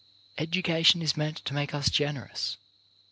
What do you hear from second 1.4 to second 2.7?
to make us gener ous.